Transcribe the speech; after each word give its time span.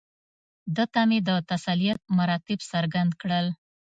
ده 0.75 0.85
ته 0.93 1.01
مې 1.09 1.19
د 1.27 1.29
تسلیت 1.49 1.99
مراتب 2.17 2.59
څرګند 2.71 3.11
کړل. 3.21 3.47